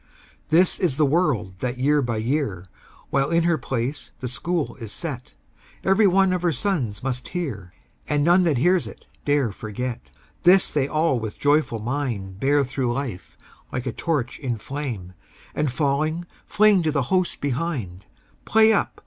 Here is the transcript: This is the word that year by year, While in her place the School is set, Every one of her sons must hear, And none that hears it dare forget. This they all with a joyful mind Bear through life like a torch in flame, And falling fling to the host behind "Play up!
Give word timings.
This 0.49 0.79
is 0.79 0.97
the 0.97 1.05
word 1.05 1.59
that 1.59 1.77
year 1.77 2.01
by 2.01 2.17
year, 2.17 2.65
While 3.11 3.29
in 3.29 3.43
her 3.43 3.59
place 3.59 4.13
the 4.19 4.27
School 4.27 4.73
is 4.77 4.91
set, 4.91 5.35
Every 5.83 6.07
one 6.07 6.33
of 6.33 6.41
her 6.41 6.51
sons 6.51 7.03
must 7.03 7.27
hear, 7.27 7.75
And 8.09 8.23
none 8.23 8.41
that 8.45 8.57
hears 8.57 8.87
it 8.87 9.05
dare 9.25 9.51
forget. 9.51 10.09
This 10.41 10.73
they 10.73 10.87
all 10.87 11.19
with 11.19 11.35
a 11.35 11.39
joyful 11.39 11.77
mind 11.77 12.39
Bear 12.39 12.63
through 12.65 12.91
life 12.91 13.37
like 13.71 13.85
a 13.85 13.91
torch 13.93 14.39
in 14.39 14.57
flame, 14.57 15.13
And 15.53 15.71
falling 15.71 16.25
fling 16.47 16.81
to 16.81 16.91
the 16.91 17.03
host 17.13 17.39
behind 17.39 18.05
"Play 18.43 18.73
up! 18.73 18.99